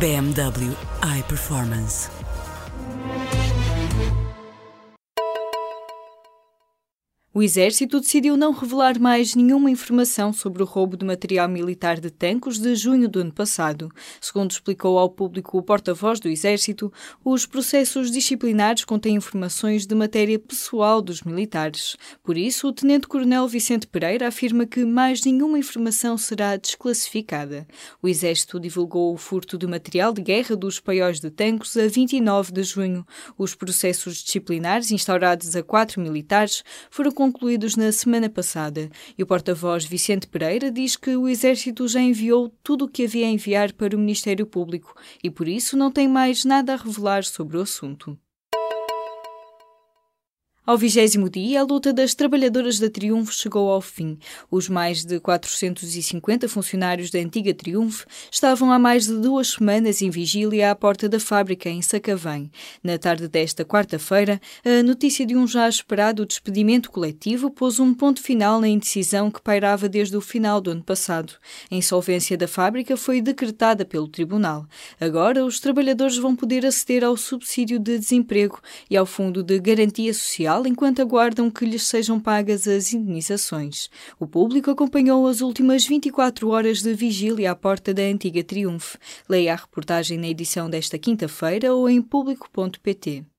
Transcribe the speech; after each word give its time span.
BMW 0.00 0.74
iPerformance. 1.02 2.10
O 7.36 7.42
Exército 7.42 7.98
decidiu 7.98 8.36
não 8.36 8.52
revelar 8.52 8.96
mais 9.00 9.34
nenhuma 9.34 9.68
informação 9.68 10.32
sobre 10.32 10.62
o 10.62 10.64
roubo 10.64 10.96
de 10.96 11.04
material 11.04 11.48
militar 11.48 11.98
de 11.98 12.08
tanques 12.08 12.60
de 12.60 12.76
junho 12.76 13.08
do 13.08 13.18
ano 13.18 13.32
passado. 13.32 13.90
Segundo 14.20 14.52
explicou 14.52 14.96
ao 14.96 15.10
público 15.10 15.58
o 15.58 15.62
porta-voz 15.62 16.20
do 16.20 16.28
Exército, 16.28 16.92
os 17.24 17.44
processos 17.44 18.12
disciplinares 18.12 18.84
contêm 18.84 19.16
informações 19.16 19.84
de 19.84 19.96
matéria 19.96 20.38
pessoal 20.38 21.02
dos 21.02 21.22
militares. 21.22 21.96
Por 22.22 22.38
isso, 22.38 22.68
o 22.68 22.72
Tenente-Coronel 22.72 23.48
Vicente 23.48 23.88
Pereira 23.88 24.28
afirma 24.28 24.64
que 24.64 24.84
mais 24.84 25.24
nenhuma 25.24 25.58
informação 25.58 26.16
será 26.16 26.56
desclassificada. 26.56 27.66
O 28.00 28.06
Exército 28.06 28.60
divulgou 28.60 29.12
o 29.12 29.16
furto 29.16 29.58
de 29.58 29.66
material 29.66 30.12
de 30.12 30.22
guerra 30.22 30.54
dos 30.54 30.78
paióis 30.78 31.18
de 31.18 31.32
tanques 31.32 31.76
a 31.76 31.88
29 31.88 32.52
de 32.52 32.62
junho. 32.62 33.04
Os 33.36 33.56
processos 33.56 34.18
disciplinares 34.18 34.92
instaurados 34.92 35.56
a 35.56 35.64
quatro 35.64 36.00
militares 36.00 36.62
foram 36.88 37.10
concluídos 37.24 37.74
na 37.74 37.90
semana 37.90 38.28
passada 38.28 38.90
e 39.16 39.22
o 39.22 39.26
porta-voz 39.26 39.86
Vicente 39.86 40.26
Pereira 40.26 40.70
diz 40.70 40.94
que 40.94 41.16
o 41.16 41.26
Exército 41.26 41.88
já 41.88 41.98
enviou 41.98 42.52
tudo 42.62 42.84
o 42.84 42.88
que 42.88 43.04
havia 43.04 43.26
a 43.26 43.30
enviar 43.30 43.72
para 43.72 43.96
o 43.96 43.98
Ministério 43.98 44.44
Público 44.44 44.94
e 45.22 45.30
por 45.30 45.48
isso 45.48 45.74
não 45.74 45.90
tem 45.90 46.06
mais 46.06 46.44
nada 46.44 46.74
a 46.74 46.76
revelar 46.76 47.24
sobre 47.24 47.56
o 47.56 47.62
assunto. 47.62 48.18
Ao 50.66 50.78
vigésimo 50.78 51.28
dia, 51.28 51.60
a 51.60 51.62
luta 51.62 51.92
das 51.92 52.14
trabalhadoras 52.14 52.78
da 52.78 52.88
Triunfo 52.88 53.34
chegou 53.34 53.68
ao 53.68 53.82
fim. 53.82 54.16
Os 54.50 54.66
mais 54.66 55.04
de 55.04 55.20
450 55.20 56.48
funcionários 56.48 57.10
da 57.10 57.18
antiga 57.18 57.52
Triunfo 57.52 58.06
estavam 58.32 58.72
há 58.72 58.78
mais 58.78 59.06
de 59.06 59.14
duas 59.14 59.48
semanas 59.48 60.00
em 60.00 60.08
vigília 60.08 60.70
à 60.70 60.74
porta 60.74 61.06
da 61.06 61.20
fábrica 61.20 61.68
em 61.68 61.82
Sacavém. 61.82 62.50
Na 62.82 62.96
tarde 62.96 63.28
desta 63.28 63.62
quarta-feira, 63.62 64.40
a 64.64 64.82
notícia 64.82 65.26
de 65.26 65.36
um 65.36 65.46
já 65.46 65.68
esperado 65.68 66.24
despedimento 66.24 66.90
coletivo 66.90 67.50
pôs 67.50 67.78
um 67.78 67.92
ponto 67.92 68.22
final 68.22 68.58
na 68.58 68.66
indecisão 68.68 69.30
que 69.30 69.42
pairava 69.42 69.86
desde 69.86 70.16
o 70.16 70.20
final 70.22 70.62
do 70.62 70.70
ano 70.70 70.82
passado. 70.82 71.34
A 71.70 71.74
insolvência 71.74 72.38
da 72.38 72.48
fábrica 72.48 72.96
foi 72.96 73.20
decretada 73.20 73.84
pelo 73.84 74.08
Tribunal. 74.08 74.66
Agora, 74.98 75.44
os 75.44 75.60
trabalhadores 75.60 76.16
vão 76.16 76.34
poder 76.34 76.64
aceder 76.64 77.04
ao 77.04 77.18
subsídio 77.18 77.78
de 77.78 77.98
desemprego 77.98 78.62
e 78.88 78.96
ao 78.96 79.04
Fundo 79.04 79.42
de 79.42 79.60
Garantia 79.60 80.14
Social 80.14 80.53
enquanto 80.66 81.02
aguardam 81.02 81.50
que 81.50 81.66
lhes 81.66 81.82
sejam 81.82 82.20
pagas 82.20 82.68
as 82.68 82.92
indenizações. 82.92 83.88
O 84.18 84.26
público 84.26 84.70
acompanhou 84.70 85.26
as 85.26 85.40
últimas 85.40 85.84
24 85.84 86.48
horas 86.48 86.80
de 86.82 86.94
vigília 86.94 87.50
à 87.50 87.56
porta 87.56 87.92
da 87.92 88.02
antiga 88.02 88.44
Triunfo. 88.44 88.96
Leia 89.28 89.52
a 89.52 89.56
reportagem 89.56 90.16
na 90.16 90.28
edição 90.28 90.70
desta 90.70 90.98
quinta-feira 90.98 91.74
ou 91.74 91.88
em 91.88 92.00
público.pt. 92.00 93.33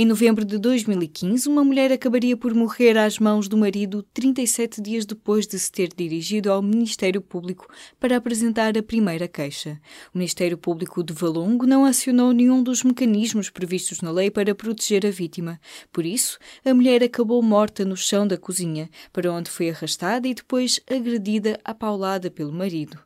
Em 0.00 0.06
novembro 0.06 0.46
de 0.46 0.56
2015, 0.56 1.46
uma 1.46 1.62
mulher 1.62 1.92
acabaria 1.92 2.34
por 2.34 2.54
morrer 2.54 2.96
às 2.96 3.18
mãos 3.18 3.46
do 3.48 3.58
marido 3.58 4.02
37 4.14 4.80
dias 4.80 5.04
depois 5.04 5.46
de 5.46 5.58
se 5.58 5.70
ter 5.70 5.90
dirigido 5.94 6.50
ao 6.50 6.62
Ministério 6.62 7.20
Público 7.20 7.66
para 7.98 8.16
apresentar 8.16 8.78
a 8.78 8.82
primeira 8.82 9.28
queixa. 9.28 9.78
O 10.14 10.16
Ministério 10.16 10.56
Público 10.56 11.04
de 11.04 11.12
Valongo 11.12 11.66
não 11.66 11.84
acionou 11.84 12.32
nenhum 12.32 12.62
dos 12.62 12.82
mecanismos 12.82 13.50
previstos 13.50 14.00
na 14.00 14.10
lei 14.10 14.30
para 14.30 14.54
proteger 14.54 15.04
a 15.04 15.10
vítima. 15.10 15.60
Por 15.92 16.06
isso, 16.06 16.38
a 16.64 16.72
mulher 16.72 17.02
acabou 17.04 17.42
morta 17.42 17.84
no 17.84 17.94
chão 17.94 18.26
da 18.26 18.38
cozinha, 18.38 18.88
para 19.12 19.30
onde 19.30 19.50
foi 19.50 19.68
arrastada 19.68 20.26
e 20.26 20.32
depois 20.32 20.80
agredida 20.90 21.60
à 21.62 21.74
paulada 21.74 22.30
pelo 22.30 22.54
marido. 22.54 22.98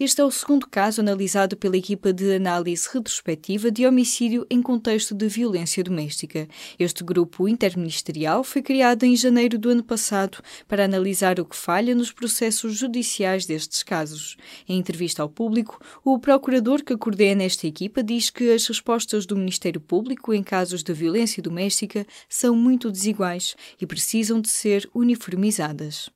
Este 0.00 0.20
é 0.20 0.24
o 0.24 0.30
segundo 0.32 0.66
caso 0.66 1.00
analisado 1.00 1.56
pela 1.56 1.76
equipa 1.76 2.12
de 2.12 2.34
análise 2.34 2.88
retrospectiva 2.92 3.70
de 3.70 3.86
homicídio 3.86 4.44
em 4.50 4.60
contexto 4.60 5.14
de 5.14 5.28
violência 5.28 5.84
doméstica. 5.84 6.39
Este 6.78 7.02
grupo 7.02 7.48
interministerial 7.48 8.44
foi 8.44 8.62
criado 8.62 9.04
em 9.04 9.16
janeiro 9.16 9.58
do 9.58 9.70
ano 9.70 9.82
passado 9.82 10.38
para 10.68 10.84
analisar 10.84 11.40
o 11.40 11.44
que 11.44 11.56
falha 11.56 11.94
nos 11.94 12.12
processos 12.12 12.76
judiciais 12.76 13.46
destes 13.46 13.82
casos. 13.82 14.36
Em 14.68 14.78
entrevista 14.78 15.22
ao 15.22 15.28
público, 15.28 15.80
o 16.04 16.18
procurador 16.18 16.82
que 16.82 16.96
coordena 16.96 17.44
esta 17.44 17.66
equipa 17.66 18.02
diz 18.02 18.30
que 18.30 18.50
as 18.50 18.66
respostas 18.66 19.26
do 19.26 19.36
Ministério 19.36 19.80
Público 19.80 20.34
em 20.34 20.42
casos 20.42 20.82
de 20.82 20.92
violência 20.92 21.42
doméstica 21.42 22.06
são 22.28 22.54
muito 22.54 22.90
desiguais 22.90 23.56
e 23.80 23.86
precisam 23.86 24.40
de 24.40 24.48
ser 24.48 24.88
uniformizadas. 24.94 26.10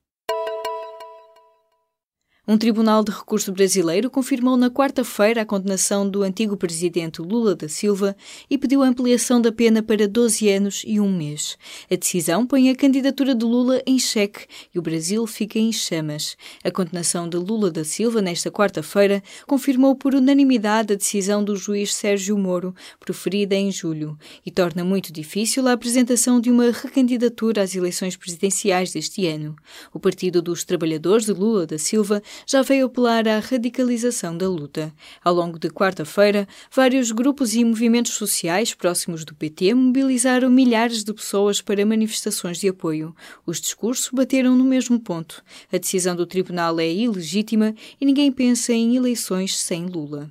Um 2.46 2.58
tribunal 2.58 3.02
de 3.02 3.10
recurso 3.10 3.50
brasileiro 3.50 4.10
confirmou 4.10 4.54
na 4.54 4.68
quarta-feira 4.68 5.40
a 5.40 5.46
condenação 5.46 6.06
do 6.06 6.22
antigo 6.22 6.58
presidente 6.58 7.22
Lula 7.22 7.54
da 7.54 7.70
Silva 7.70 8.14
e 8.50 8.58
pediu 8.58 8.82
a 8.82 8.86
ampliação 8.86 9.40
da 9.40 9.50
pena 9.50 9.82
para 9.82 10.06
12 10.06 10.50
anos 10.50 10.82
e 10.86 11.00
um 11.00 11.10
mês. 11.10 11.56
A 11.90 11.96
decisão 11.96 12.46
põe 12.46 12.68
a 12.68 12.76
candidatura 12.76 13.34
de 13.34 13.46
Lula 13.46 13.82
em 13.86 13.98
xeque 13.98 14.46
e 14.74 14.78
o 14.78 14.82
Brasil 14.82 15.26
fica 15.26 15.58
em 15.58 15.72
chamas. 15.72 16.36
A 16.62 16.70
condenação 16.70 17.26
de 17.26 17.38
Lula 17.38 17.70
da 17.70 17.82
Silva 17.82 18.20
nesta 18.20 18.50
quarta-feira 18.50 19.22
confirmou 19.46 19.96
por 19.96 20.14
unanimidade 20.14 20.92
a 20.92 20.96
decisão 20.96 21.42
do 21.42 21.56
juiz 21.56 21.94
Sérgio 21.94 22.36
Moro, 22.36 22.74
proferida 23.00 23.54
em 23.54 23.72
julho, 23.72 24.18
e 24.44 24.50
torna 24.50 24.84
muito 24.84 25.10
difícil 25.10 25.66
a 25.66 25.72
apresentação 25.72 26.38
de 26.38 26.50
uma 26.50 26.70
recandidatura 26.70 27.62
às 27.62 27.74
eleições 27.74 28.18
presidenciais 28.18 28.92
deste 28.92 29.26
ano. 29.26 29.56
O 29.94 29.98
Partido 29.98 30.42
dos 30.42 30.62
Trabalhadores 30.62 31.24
de 31.24 31.32
Lula 31.32 31.66
da 31.66 31.78
Silva 31.78 32.22
já 32.46 32.62
veio 32.62 32.86
apelar 32.86 33.26
à 33.26 33.38
radicalização 33.38 34.36
da 34.36 34.48
luta. 34.48 34.92
Ao 35.22 35.34
longo 35.34 35.58
de 35.58 35.68
quarta-feira, 35.68 36.46
vários 36.70 37.10
grupos 37.10 37.54
e 37.54 37.64
movimentos 37.64 38.12
sociais 38.12 38.74
próximos 38.74 39.24
do 39.24 39.34
PT 39.34 39.74
mobilizaram 39.74 40.50
milhares 40.50 41.02
de 41.02 41.12
pessoas 41.12 41.60
para 41.60 41.86
manifestações 41.86 42.58
de 42.58 42.68
apoio. 42.68 43.14
Os 43.46 43.60
discursos 43.60 44.10
bateram 44.12 44.54
no 44.54 44.64
mesmo 44.64 45.00
ponto. 45.00 45.42
A 45.72 45.78
decisão 45.78 46.14
do 46.14 46.26
tribunal 46.26 46.78
é 46.80 46.92
ilegítima 46.92 47.74
e 48.00 48.04
ninguém 48.04 48.30
pensa 48.30 48.72
em 48.72 48.96
eleições 48.96 49.58
sem 49.58 49.86
Lula. 49.86 50.30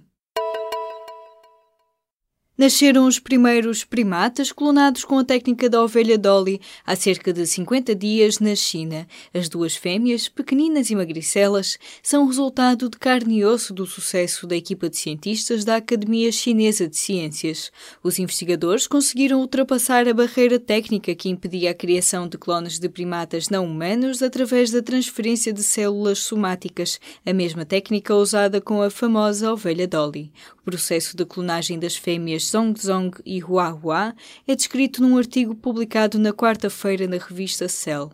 Nasceram 2.55 3.07
os 3.07 3.17
primeiros 3.17 3.83
primatas 3.83 4.51
clonados 4.51 5.03
com 5.03 5.17
a 5.17 5.23
técnica 5.23 5.67
da 5.67 5.83
ovelha 5.83 6.19
Dolly 6.19 6.61
há 6.85 6.95
cerca 6.95 7.33
de 7.33 7.47
50 7.47 7.95
dias 7.95 8.37
na 8.37 8.55
China. 8.55 9.07
As 9.33 9.49
duas 9.49 9.75
fêmeas, 9.75 10.29
pequeninas 10.29 10.91
e 10.91 10.95
magricelas, 10.95 11.79
são 12.03 12.27
resultado 12.27 12.87
de 12.91 12.97
carne 12.99 13.39
e 13.39 13.43
osso 13.43 13.73
do 13.73 13.87
sucesso 13.87 14.45
da 14.45 14.55
equipa 14.55 14.87
de 14.87 14.97
cientistas 14.97 15.65
da 15.65 15.77
Academia 15.77 16.31
Chinesa 16.31 16.87
de 16.87 16.95
Ciências. 16.95 17.71
Os 18.03 18.19
investigadores 18.19 18.85
conseguiram 18.85 19.39
ultrapassar 19.39 20.07
a 20.07 20.13
barreira 20.13 20.59
técnica 20.59 21.15
que 21.15 21.29
impedia 21.29 21.71
a 21.71 21.73
criação 21.73 22.27
de 22.27 22.37
clones 22.37 22.77
de 22.77 22.87
primatas 22.87 23.49
não 23.49 23.65
humanos 23.65 24.21
através 24.21 24.69
da 24.69 24.83
transferência 24.83 25.51
de 25.51 25.63
células 25.63 26.19
somáticas, 26.19 26.99
a 27.25 27.33
mesma 27.33 27.65
técnica 27.65 28.13
usada 28.13 28.61
com 28.61 28.79
a 28.79 28.91
famosa 28.91 29.51
ovelha 29.51 29.87
Dolly. 29.87 30.31
O 30.61 30.63
processo 30.63 31.17
de 31.17 31.25
clonagem 31.25 31.79
das 31.79 31.95
fêmeas 31.95 32.42
Zongzong 32.49 33.11
e 33.25 33.41
Hua 33.43 33.69
Hua 33.69 34.15
é 34.47 34.55
descrito 34.55 35.01
num 35.01 35.17
artigo 35.17 35.55
publicado 35.55 36.17
na 36.17 36.31
quarta-feira 36.31 37.07
na 37.07 37.17
revista 37.17 37.67
Cell. 37.67 38.11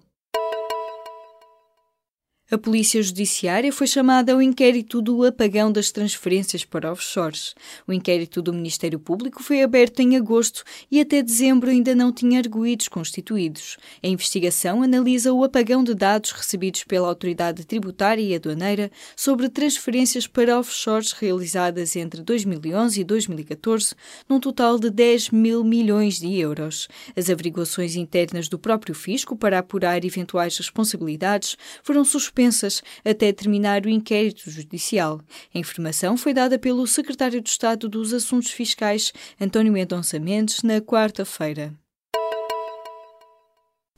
A 2.51 2.57
Polícia 2.57 3.00
Judiciária 3.04 3.72
foi 3.72 3.86
chamada 3.86 4.34
ao 4.34 4.42
inquérito 4.42 5.04
do 5.04 5.24
apagão 5.24 5.72
das 5.72 5.92
transferências 5.92 6.66
para 6.66 6.92
offshores. 6.92 7.54
O 7.88 7.94
inquérito 7.94 8.42
do 8.42 8.51
Ministério 8.51 8.98
Público 8.98 9.44
foi 9.44 9.62
aberto 9.62 10.00
em 10.00 10.18
agosto 10.18 10.63
e 10.90 11.00
até 11.00 11.22
dezembro 11.22 11.69
ainda 11.69 11.94
não 11.94 12.12
tinha 12.12 12.40
arguídos 12.40 12.88
constituídos. 12.88 13.78
A 14.01 14.07
investigação 14.07 14.81
analisa 14.81 15.31
o 15.31 15.44
apagão 15.44 15.84
de 15.84 15.94
dados 15.94 16.31
recebidos 16.31 16.84
pela 16.84 17.07
Autoridade 17.07 17.63
Tributária 17.63 18.24
e 18.24 18.34
Aduaneira 18.34 18.92
sobre 19.16 19.48
transferências 19.48 20.25
para 20.25 20.57
offshores 20.57 21.12
realizadas 21.12 21.96
entre 21.96 22.24
2011 22.24 23.00
e 23.00 23.04
2014, 23.04 23.94
num 24.28 24.40
total 24.40 24.80
de 24.80 24.90
10 24.90 25.30
mil 25.30 25.63
milhões 25.63 26.19
de 26.19 26.36
euros. 26.40 26.88
As 27.16 27.30
averiguações 27.30 27.96
internas 27.96 28.50
do 28.50 28.57
próprio 28.57 28.96
fisco 28.96 29.36
para 29.36 29.60
apurar 29.60 30.04
eventuais 30.04 30.57
responsabilidades 30.57 31.56
foram 31.84 32.04
suspensas 32.04 32.38
suspensas 32.39 32.81
até 33.03 33.31
terminar 33.33 33.86
o 33.86 33.89
inquérito 33.89 34.50
judicial. 34.50 35.21
A 35.53 35.59
informação 35.59 36.15
foi 36.15 36.33
dada 36.33 36.57
pelo 36.57 36.88
secretário 36.88 37.41
de 37.41 37.50
Estado 37.50 37.89
dos 37.89 38.13
Assuntos 38.13 38.51
Fiscais, 38.51 39.12
António 39.39 39.74
Mendonça 39.74 40.18
Mendes, 40.19 40.63
na 40.63 40.80
quarta-feira. 40.80 41.74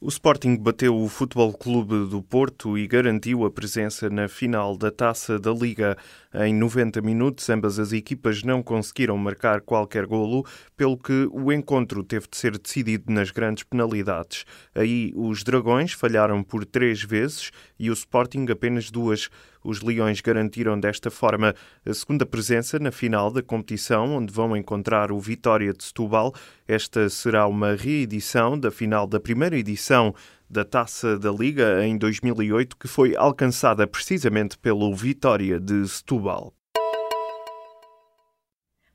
O 0.03 0.09
Sporting 0.09 0.57
bateu 0.57 0.99
o 0.99 1.07
Futebol 1.07 1.53
Clube 1.53 2.09
do 2.09 2.23
Porto 2.23 2.75
e 2.75 2.87
garantiu 2.87 3.45
a 3.45 3.51
presença 3.51 4.09
na 4.09 4.27
final 4.27 4.75
da 4.75 4.89
Taça 4.89 5.37
da 5.37 5.51
Liga. 5.51 5.95
Em 6.33 6.55
90 6.55 7.03
minutos, 7.03 7.47
ambas 7.51 7.77
as 7.77 7.93
equipas 7.93 8.41
não 8.41 8.63
conseguiram 8.63 9.15
marcar 9.15 9.61
qualquer 9.61 10.07
golo, 10.07 10.43
pelo 10.75 10.97
que 10.97 11.29
o 11.31 11.53
encontro 11.53 12.03
teve 12.03 12.27
de 12.27 12.35
ser 12.35 12.57
decidido 12.57 13.13
nas 13.13 13.29
grandes 13.29 13.63
penalidades. 13.63 14.43
Aí 14.73 15.13
os 15.15 15.43
Dragões 15.43 15.91
falharam 15.91 16.41
por 16.41 16.65
três 16.65 17.03
vezes 17.03 17.51
e 17.77 17.91
o 17.91 17.93
Sporting 17.93 18.47
apenas 18.49 18.89
duas. 18.89 19.29
Os 19.63 19.81
Leões 19.81 20.21
garantiram 20.21 20.79
desta 20.79 21.11
forma 21.11 21.55
a 21.85 21.93
segunda 21.93 22.25
presença 22.25 22.79
na 22.79 22.91
final 22.91 23.31
da 23.31 23.41
competição, 23.41 24.15
onde 24.15 24.33
vão 24.33 24.55
encontrar 24.55 25.11
o 25.11 25.19
Vitória 25.19 25.73
de 25.73 25.83
Setúbal. 25.83 26.33
Esta 26.67 27.09
será 27.09 27.47
uma 27.47 27.75
reedição 27.75 28.57
da 28.57 28.71
final 28.71 29.05
da 29.05 29.19
primeira 29.19 29.57
edição 29.57 30.13
da 30.49 30.65
Taça 30.65 31.17
da 31.17 31.31
Liga 31.31 31.85
em 31.85 31.97
2008, 31.97 32.75
que 32.75 32.87
foi 32.87 33.15
alcançada 33.15 33.87
precisamente 33.87 34.57
pelo 34.57 34.93
Vitória 34.95 35.59
de 35.59 35.87
Setúbal. 35.87 36.53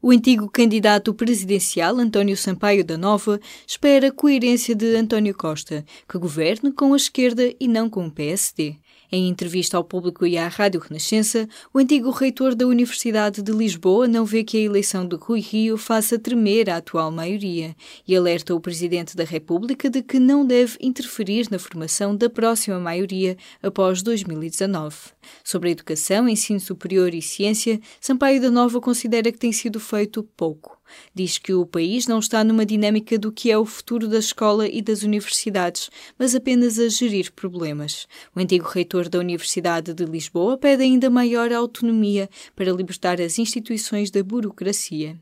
O 0.07 0.13
antigo 0.13 0.49
candidato 0.49 1.13
presidencial, 1.15 1.97
António 1.97 2.37
Sampaio 2.37 2.85
da 2.85 2.97
Nova, 2.97 3.41
espera 3.67 4.07
a 4.07 4.13
coerência 4.13 4.75
de 4.75 4.95
António 4.95 5.35
Costa, 5.35 5.85
que 6.09 6.19
governe 6.19 6.71
com 6.71 6.93
a 6.93 6.97
esquerda 6.97 7.53
e 7.59 7.67
não 7.67 7.91
com 7.91 8.07
o 8.07 8.11
PSD. 8.13 8.77
Em 9.11 9.29
entrevista 9.29 9.77
ao 9.77 9.85
público 9.85 10.27
e 10.27 10.37
à 10.37 10.49
Rádio 10.49 10.81
Renascença, 10.81 11.49
o 11.73 11.79
antigo 11.79 12.11
reitor 12.11 12.55
da 12.55 12.67
Universidade 12.67 13.43
de 13.43 13.53
Lisboa 13.53 14.09
não 14.09 14.25
vê 14.25 14.43
que 14.43 14.57
a 14.57 14.61
eleição 14.61 15.07
de 15.07 15.17
Rui 15.17 15.41
Rio 15.41 15.77
faça 15.77 16.19
tremer 16.19 16.69
a 16.69 16.79
atual 16.79 17.11
maioria 17.11 17.75
e 18.07 18.17
alerta 18.17 18.55
o 18.55 18.61
Presidente 18.61 19.17
da 19.17 19.25
República 19.25 19.89
de 19.89 20.03
que 20.03 20.19
não 20.19 20.45
deve 20.45 20.77
interferir 20.81 21.47
na 21.51 21.59
formação 21.59 22.17
da 22.17 22.29
próxima 22.29 22.79
maioria 22.81 23.37
após 23.63 24.03
2019. 24.03 24.97
Sobre 25.45 25.69
a 25.69 25.73
educação, 25.73 26.29
ensino 26.29 26.61
superior 26.61 27.15
e 27.15 27.23
ciência, 27.23 27.81
Sampaio 28.01 28.41
da 28.41 28.51
Nova 28.51 28.81
considera 28.81 29.31
que 29.31 29.39
tem 29.39 29.53
sido 29.53 29.79
feito 29.79 30.23
pouco. 30.37 30.76
Diz 31.15 31.39
que 31.39 31.53
o 31.53 31.67
país 31.67 32.07
não 32.07 32.19
está 32.19 32.43
numa 32.45 32.65
dinâmica 32.65 33.19
do 33.19 33.33
que 33.33 33.51
é 33.51 33.59
o 33.59 33.65
futuro 33.65 34.09
da 34.09 34.19
escola 34.19 34.69
e 34.69 34.81
das 34.81 35.03
universidades, 35.03 35.91
mas 36.19 36.35
apenas 36.35 36.79
a 36.79 36.89
gerir 36.89 37.33
problemas. 37.33 38.07
O 38.35 38.41
antigo 38.41 38.69
reitor 38.69 39.09
da 39.09 39.19
Universidade 39.19 39.93
de 39.93 40.05
Lisboa 40.05 40.57
pede 40.59 40.83
ainda 40.83 41.11
maior 41.11 41.53
autonomia 41.53 42.29
para 42.55 42.73
libertar 42.73 43.21
as 43.21 43.39
instituições 43.39 44.11
da 44.11 44.23
burocracia. 44.23 45.19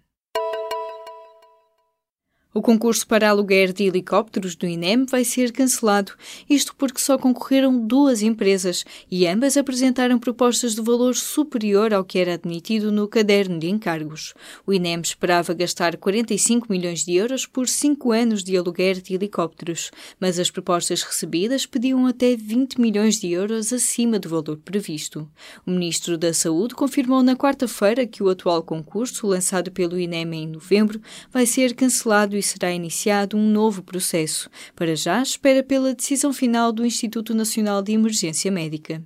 O 2.56 2.62
concurso 2.62 3.04
para 3.04 3.28
aluguer 3.28 3.72
de 3.72 3.82
helicópteros 3.82 4.54
do 4.54 4.64
INEM 4.64 5.06
vai 5.06 5.24
ser 5.24 5.50
cancelado, 5.50 6.12
isto 6.48 6.72
porque 6.76 7.00
só 7.00 7.18
concorreram 7.18 7.76
duas 7.84 8.22
empresas 8.22 8.84
e 9.10 9.26
ambas 9.26 9.56
apresentaram 9.56 10.20
propostas 10.20 10.76
de 10.76 10.80
valor 10.80 11.16
superior 11.16 11.92
ao 11.92 12.04
que 12.04 12.16
era 12.16 12.34
admitido 12.34 12.92
no 12.92 13.08
caderno 13.08 13.58
de 13.58 13.68
encargos. 13.68 14.34
O 14.64 14.72
INEM 14.72 15.00
esperava 15.00 15.52
gastar 15.52 15.96
45 15.96 16.68
milhões 16.70 17.04
de 17.04 17.16
euros 17.16 17.44
por 17.44 17.68
cinco 17.68 18.12
anos 18.12 18.44
de 18.44 18.56
aluguer 18.56 19.00
de 19.00 19.14
helicópteros, 19.14 19.90
mas 20.20 20.38
as 20.38 20.48
propostas 20.48 21.02
recebidas 21.02 21.66
pediam 21.66 22.06
até 22.06 22.36
20 22.36 22.80
milhões 22.80 23.18
de 23.18 23.32
euros 23.32 23.72
acima 23.72 24.16
do 24.16 24.28
valor 24.28 24.58
previsto. 24.64 25.28
O 25.66 25.72
Ministro 25.72 26.16
da 26.16 26.32
Saúde 26.32 26.76
confirmou 26.76 27.20
na 27.20 27.34
quarta-feira 27.34 28.06
que 28.06 28.22
o 28.22 28.28
atual 28.28 28.62
concurso, 28.62 29.26
lançado 29.26 29.72
pelo 29.72 29.98
INEM 29.98 30.32
em 30.34 30.46
novembro, 30.46 31.00
vai 31.32 31.46
ser 31.46 31.74
cancelado 31.74 32.43
será 32.44 32.72
iniciado 32.72 33.36
um 33.36 33.50
novo 33.50 33.82
processo. 33.82 34.50
Para 34.76 34.94
já, 34.94 35.22
espera 35.22 35.62
pela 35.62 35.94
decisão 35.94 36.32
final 36.32 36.72
do 36.72 36.84
Instituto 36.84 37.34
Nacional 37.34 37.82
de 37.82 37.92
Emergência 37.92 38.50
Médica. 38.50 39.02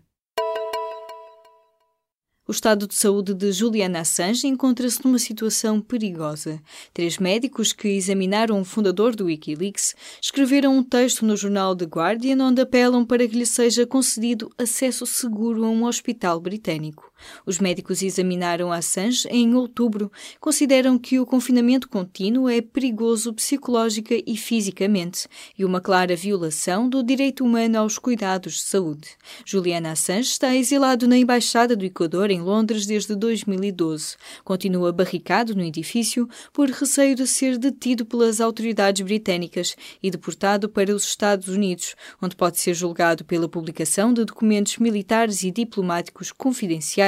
O 2.49 2.50
estado 2.50 2.88
de 2.88 2.94
saúde 2.94 3.35
de 3.35 3.52
Juliana 3.52 4.00
Assange 4.00 4.46
encontra-se 4.46 5.05
numa 5.05 5.19
situação 5.19 5.82
perigosa. 5.82 6.58
Três 6.94 7.19
médicos 7.19 7.75
que 7.75 7.88
examinaram 7.88 8.58
o 8.58 8.64
fundador 8.64 9.14
do 9.14 9.26
Wikileaks 9.26 9.94
escreveram 10.19 10.75
um 10.75 10.82
texto 10.82 11.26
no 11.26 11.37
jornal 11.37 11.76
The 11.76 11.84
Guardian 11.84 12.43
onde 12.43 12.62
apelam 12.62 13.05
para 13.05 13.29
que 13.29 13.37
lhe 13.37 13.44
seja 13.44 13.87
concedido 13.87 14.50
acesso 14.56 15.05
seguro 15.05 15.62
a 15.62 15.69
um 15.69 15.84
hospital 15.84 16.41
britânico. 16.41 17.07
Os 17.44 17.59
médicos 17.59 18.03
examinaram 18.03 18.73
Assange 18.73 19.29
em 19.31 19.55
outubro. 19.55 20.11
Consideram 20.41 20.99
que 20.99 21.19
o 21.19 21.26
confinamento 21.26 21.88
contínuo 21.88 22.49
é 22.49 22.61
perigoso 22.61 23.32
psicológica 23.32 24.15
e 24.26 24.37
fisicamente 24.37 25.26
e 25.59 25.65
uma 25.65 25.81
clara 25.81 26.15
violação 26.15 26.88
do 26.88 27.03
direito 27.03 27.44
humano 27.44 27.79
aos 27.79 27.99
cuidados 27.99 28.55
de 28.55 28.62
saúde. 28.62 29.09
Juliana 29.44 29.93
Assange 29.93 30.31
está 30.31 30.55
exilado 30.55 31.09
na 31.09 31.17
Embaixada 31.17 31.75
do 31.75 31.85
Equador 31.85 32.31
em 32.31 32.41
Londres 32.41 32.87
desde 32.87 33.15
2012. 33.15 34.17
Continua 34.44 34.93
barricado 34.93 35.55
no 35.55 35.62
edifício 35.62 36.29
por 36.53 36.69
receio 36.70 37.15
de 37.15 37.26
ser 37.26 37.59
detido 37.59 38.05
pelas 38.05 38.41
autoridades 38.41 39.03
britânicas 39.03 39.76
e 40.03 40.11
deportado 40.11 40.69
para 40.69 40.94
os 40.94 41.05
Estados 41.05 41.49
Unidos, 41.49 41.94
onde 42.20 42.37
pode 42.37 42.59
ser 42.59 42.75
julgado 42.75 43.25
pela 43.25 43.49
publicação 43.49 44.12
de 44.12 44.25
documentos 44.25 44.79
militares 44.79 45.43
e 45.43 45.50
diplomáticos 45.50 46.32
confidenciais 46.32 47.07